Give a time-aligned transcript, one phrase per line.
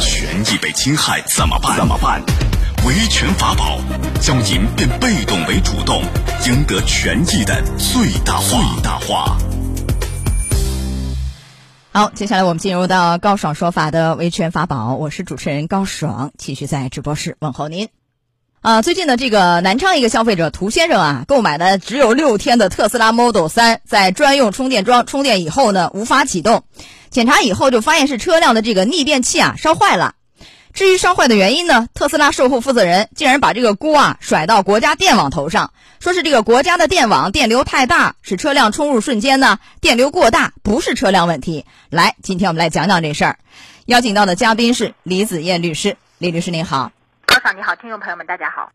[0.00, 1.76] 权益被侵害怎么办？
[1.76, 2.22] 怎么办？
[2.86, 3.78] 维权法宝，
[4.20, 6.02] 将您变被动为主动，
[6.46, 8.48] 赢得权益的最大化。
[8.50, 9.38] 最大化。
[11.92, 17.88] 好，接下来我们进入到高爽说法的维权法宝，我是主持人高爽，继续在直播室问候您。
[18.62, 26.62] 啊，最近的这个南昌一个消费者涂先生啊，购买的只有六天的特斯拉 Model 3，在专用充电桩充电以后呢，无法启动。
[27.10, 30.14] 检查以后就发现是车辆的这个逆变器啊烧坏了。
[30.72, 41.64] 至于烧坏的原因呢，特斯拉售后负责人竟然把这个锅啊甩到国家电网头上，说是这个国家的电网电流太大，使车辆充入瞬间呢电流过大，不是车辆问题。
[41.90, 43.38] 来，今天我们来讲讲这事儿。
[43.86, 46.92] 邀请到的嘉宾是李子燕律师，李律师您好。
[47.26, 48.72] 高嫂你好，听众朋友们大家好，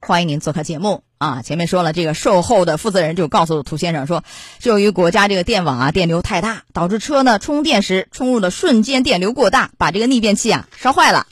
[0.00, 1.42] 欢迎您做客节目啊！
[1.42, 4.22] 前面说了，这个售后的负责人就告诉涂先生说，
[4.62, 11.26] 由于国家这个电网啊电流太大，导致车呢充电时充入的瞬间电流过大，把这个逆变器啊烧坏了。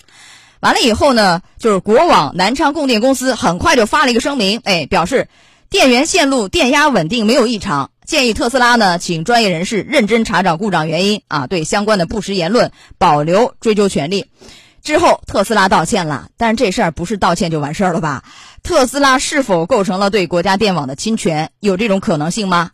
[0.60, 5.28] 完了以后呢，就是国网南昌供电公司很快就发了一个声明，哎，表示
[5.70, 14.26] 电源线路电压稳定没有异常，建议特斯拉呢请专业人士认真查找故障原因啊，对相关的不实言论保留追究权利。
[14.86, 18.22] 之后，特斯拉道歉了，但是这事儿不是道歉就完事儿了吧？
[18.62, 21.50] 特斯拉是否构成了对国家电网的侵权？
[21.58, 22.70] 有这种可能性吗？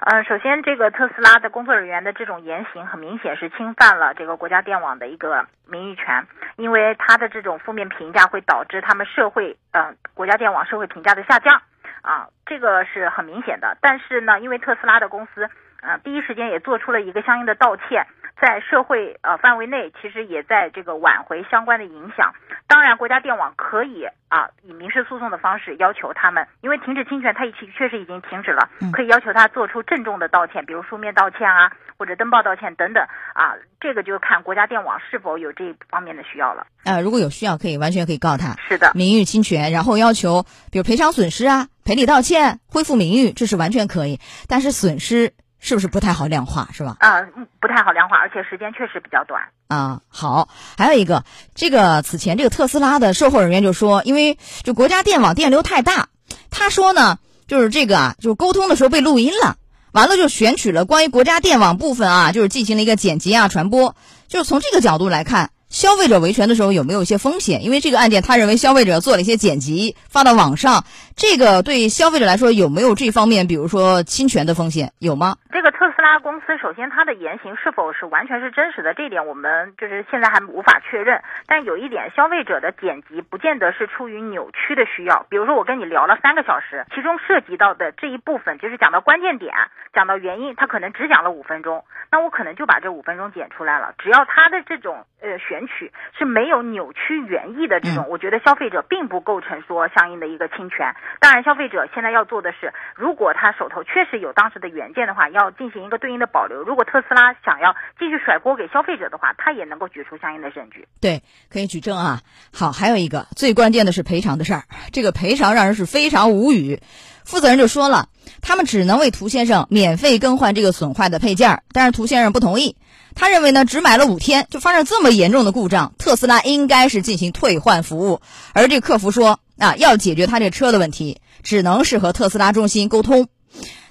[0.00, 11.62] 呃，首先，这个特斯拉的工作人员的这种言行，很明显是侵犯了这个国家电网的一个名誉权，因为他的这种负面评价会导致他们社会，呃，国家电网社会评价的下降，
[12.02, 13.78] 啊，这个是很明显的。
[13.80, 15.48] 但是呢，因为特斯拉的公司，
[15.80, 18.04] 呃，第一时间也做出了一个相应的道歉。
[18.40, 22.32] 在社会呃范围内，其实也在这个挽回相关的影响。
[22.66, 33.54] 当然，国家电网可以啊以民事诉讼的方式要求他们，因为停止侵权，它已经确实已经停止了，可以要求他做出郑重的道歉，比如书面道歉啊，或者登报道歉等等啊。
[33.80, 36.66] 这个就看国家电网是否有这方面的需要了。
[36.84, 38.54] 啊，如果有需要，可以完全可以告他。
[38.68, 44.18] 是的，名誉侵权，然后要求比如赔偿损失啊，赔礼道歉，恢复名誉，这是完全可以。
[44.48, 45.34] 但是损失。
[45.64, 46.96] 是不是不太好量化，是吧？
[46.98, 47.22] 啊，
[47.60, 49.40] 不太好量化，而且时间确实比较短。
[49.68, 51.24] 啊，好，还有一个，
[51.54, 56.08] 这个此前这个特斯拉的售后人员就说，因为就国家电网电流太大，
[56.50, 59.56] 他说呢，就是这个啊，就沟通的时候被录音了，
[59.92, 63.94] 完了就选取了关于国家电网部分啊，就是进行了一个剪辑啊传播，
[64.26, 65.50] 就是从这个角度来看。
[65.72, 67.64] 消费者维权的时候有没有一些风险？
[67.64, 70.84] 因为这个案件，他认为消费者做了一些剪辑发到网上，
[71.16, 75.36] 这个对消费者来说有没有这方面，比如说侵权的风险有吗？
[75.50, 81.22] 这个特拉公司首先它的言行是否是完全是真实的，这点我们就是现在还无法确认。
[81.46, 85.24] 但有一点，消费者的剪辑不见得是出于扭曲的需要。
[85.30, 89.54] 比如说我跟你聊了三个小时，其中涉及到的这一部分就是讲到关键点，
[89.94, 93.94] 讲到原因，他可能只讲了五分钟，那我可能就把这五分钟剪出来了。
[93.96, 95.62] 只要他的这种呃选。
[95.72, 100.92] 取是没有扭曲原意的这种，我觉得消费者并不构成说相应的一个侵权。
[101.20, 106.62] 当然，消费者现在要做的是，如果他手头确实有当时的原件的话，要进行个对应的保留。
[106.62, 110.88] 如果特斯拉想要继续甩锅给消费者的话，他也能够举出相应的证据。
[111.00, 112.22] 对，可以举证啊。
[112.52, 116.80] 好，还有一个最关键的是赔偿的事儿，这个赔偿让人是非常无语。
[117.24, 118.08] 负责人就说了，
[118.40, 122.76] 他们只能为涂先生免费更换这个损坏的配件，但是涂先生不同意。
[123.14, 128.22] 他认为呢，只买了五天就发生这么严重的故障，特斯拉应该是进行退换服务。
[128.54, 133.28] 而这客服说啊，要解决他这车的问题，只能是和特斯拉中心沟通。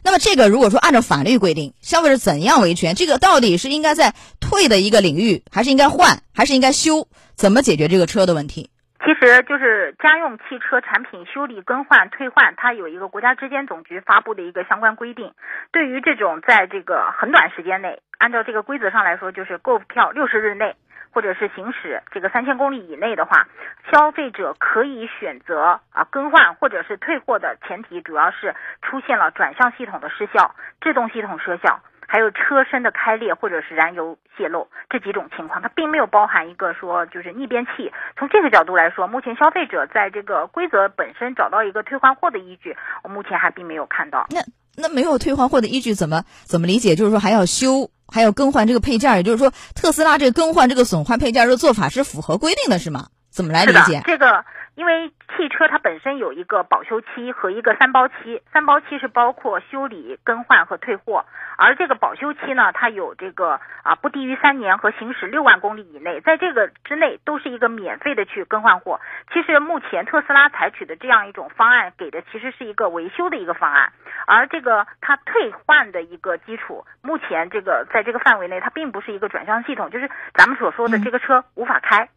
[0.03, 2.95] 那么这个如果说按照法律规定，消费者怎样维权？
[2.95, 7.07] 这个到底是应该在退的一个领域，还是应该换，还是应该修？
[7.35, 8.69] 怎么解决这个车的问题？
[9.03, 15.33] 其实就是家用汽车产品修理、更换、退换，它有一个国家质检总局发布的一个相关规定。
[15.71, 20.75] 对于这种在这个很短时间内，按照这个规则上来说，就是购票六十日内，
[21.11, 23.47] 或者是行驶这个三千公里以内的话，
[23.91, 31.79] 消费者可以选择啊更换或者是退货的前提，主要是出现了转向系统的失效、制动系统失效。
[32.07, 37.89] 还有车身的开裂或者是燃油泄漏这几种情况，它并没有包含一个说就是逆变器。
[38.17, 44.27] 从这个角度来说，目前消费者在这个规则本身找到一个退换货的依据，我目前还并没有看到。
[44.29, 44.41] 那
[44.75, 46.95] 那没有退换货的依据怎么怎么理解？
[46.95, 53.07] 就是说还要修，还要更换这个配件，也就是说特斯拉这更换这个损坏配件的做法是符合规定的，是吗？
[53.31, 54.01] 怎么来理解？
[54.05, 54.45] 这个。
[54.73, 61.25] 因为汽车它本身有一个保修期和一个三包期，三包期是包括修理、更换和退货，
[61.57, 69.01] 而这个保修期呢，它有这个啊不低于三年和行驶六万公里以内，在这个之内都是一个免费的去更换货。
[69.33, 73.91] 其实目前特斯拉采取的这样一种方案，给的其实是一个维修的一个方案，
[74.25, 82.07] 而这个它退换的一个基础，目前这个在这个范围内，它并不是一个转向系统，就是咱们所说的这个车无法开，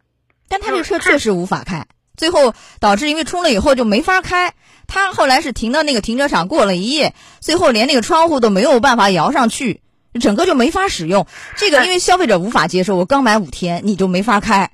[0.47, 1.85] 但他这车确实无法开。
[2.17, 4.53] 最后导致因为冲了以后就没法开，
[4.87, 9.81] 他后来是停到那个停车场过了一夜，最后连那个窗户都没有办法摇上去，
[10.21, 11.27] 整个就没法使用。
[11.57, 14.71] 这个因为消费者无法接受，我刚买五天你就没法开，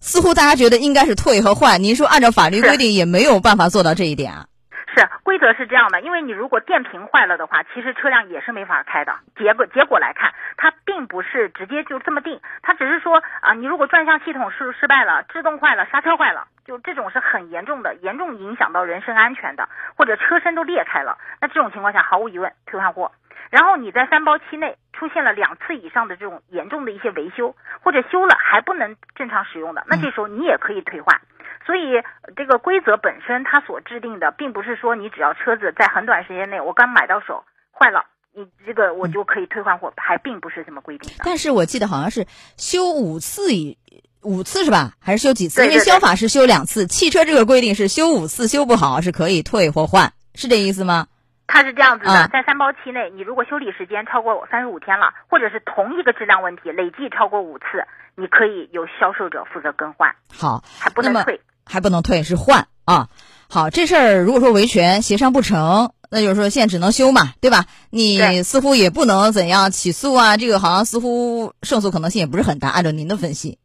[0.00, 1.82] 似乎大家觉得应该是退和换。
[1.82, 4.46] 您说按照法律规定也没有办法做到这一点啊。
[4.96, 9.14] 是规则是这样的，因为你如果电瓶坏了的话，其实车辆也是没法开的。
[9.36, 23.12] 结果结果来看，它并不是直接就这么定，它只是说啊，你如果转向系统失失败了，制动坏了，刹车坏了，就这种是很严重的，严重影响到人身安全的，或者车身都裂开了，那这种情况下毫无疑问退换货。
[23.50, 31.20] 然后你在三包期内出现了两次以上的这种严重的一些维修，或者修了还不能正常使用的，那这时候你也可以退换。
[31.66, 32.00] 所以，
[32.36, 37.42] 这个规则本身它所制定的，并不是说你只要车子在很短时间内我刚买到手
[37.72, 41.24] 坏了，你这个我就可以退换货，还并不是这么规定的。
[41.24, 42.24] 但是我记得好像是
[42.56, 43.76] 修五次以
[44.22, 44.92] 五次是吧？
[45.00, 45.64] 还是修几次？
[45.66, 51.08] 因为消法是修两次，汽车这个规定是修五次，修不好是可以退或换，是这意思吗？
[51.48, 57.86] 它是这样子的，在三包期内，你如果修理时间超过三十五天了，或者是同一个质量问题累计超过五次，
[58.16, 60.14] 你可以由销售者负责更换。
[60.36, 61.40] 好，还不能退。
[61.66, 63.08] 还不能退，是换啊！
[63.50, 67.64] 好，这事儿如果说维权协商不成，那就是说现在只能修嘛，对吧？
[67.90, 72.68] 你似乎也不能怎样起诉啊，这个好像似乎胜诉可能性也不是很大。
[72.68, 73.58] 按照您的分析，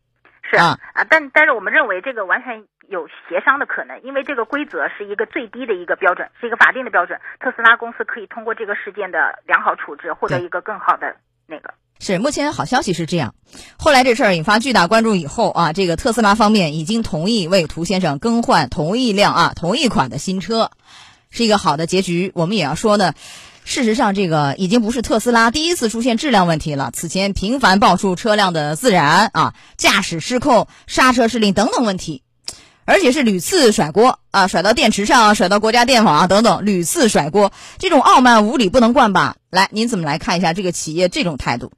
[0.50, 7.20] 是啊啊，但但是我们认为这个完全有协商的可能，因为这个规则是一个最低的一个标准，是一个法定的标准。
[7.40, 11.16] 特斯拉公司可以通过这个事件的良好处置，获得一个更好的
[11.48, 11.74] 那个。
[12.04, 13.36] 是，目前好消息是这样。
[13.78, 20.72] 后来这事儿引发巨大关注以后啊，这个特斯拉方面已经同意为涂先生更换同一辆啊同一款的新车，
[21.30, 22.32] 是一个好的结局。
[22.34, 23.14] 我们也要说呢，
[23.66, 32.24] 事实上这个已经不是特斯拉第一次出现质量问题了，此前频繁爆出车辆的自燃啊、驾驶失控、刹车失灵等等问题，
[32.86, 39.36] 而且是屡次甩锅啊，甩到电池上，甩到国家电网啊等等，屡次甩锅，这种傲慢无礼不能惯吧？
[39.52, 41.72] 来，您怎么来看一下这个企业这种态度？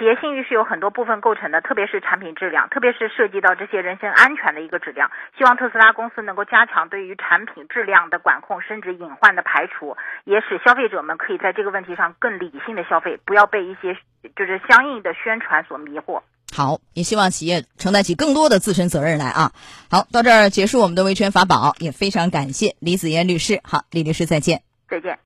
[0.00, 5.10] 企业信誉是由很多部分构成的，特别是产品质量，特别是涉及到这些人身安全的一个质量。
[5.36, 13.94] 希望特斯拉公司能够加强对于产品质量的管控，甚至隐患的排除，也使消费者们可以在这个问题上更理性的消费，不要被一些
[14.34, 16.22] 就是相应的宣传所迷惑。
[16.56, 19.52] 好，也希望企业承担起更多的自身责任来啊。
[19.90, 23.60] 好，到这儿结束我们的维权法宝，也非常感谢李子嫣律师。
[23.64, 24.62] 好，李律师再见。
[24.88, 25.18] 再见。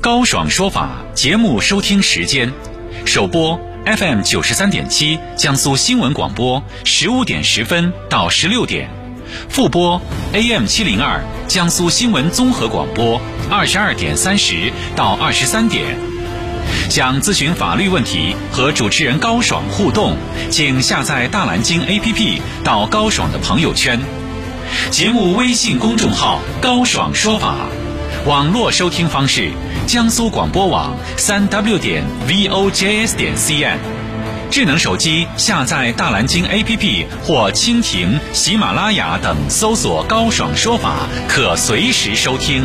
[0.00, 2.48] 高爽说法节目收听时间，
[3.04, 3.58] 首播。
[3.86, 8.88] FM 九十三点七，江苏新闻广播，十五点十分到十六点；
[9.48, 10.00] 复播
[10.32, 15.96] AM 七零二，江苏新闻综合广播，二十二点三十到二十三点。
[16.90, 20.16] 想咨询法律问题和主持人高爽互动，
[20.50, 23.98] 请下载大蓝鲸 APP 到高爽的朋友圈。
[24.90, 27.56] 节目微信公众号“高爽说法”，
[28.26, 29.50] 网络收听方式。
[29.86, 33.78] 江苏广播网三 w 点 vojs 点 cn，
[34.50, 42.62] 智能手机下载大蓝鲸 APP 或蜻蜓、喜马拉雅等，搜索“高爽说法”，可随时收听。